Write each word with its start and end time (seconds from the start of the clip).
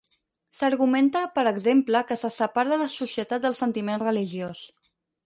S'argumenta 0.59 1.19
per 1.35 1.43
exemple 1.51 2.01
que 2.11 2.17
se 2.21 2.31
separa 2.37 2.79
la 2.83 2.87
societat 2.95 3.45
del 3.45 3.57
sentiment 3.59 4.03
religiós. 4.05 4.65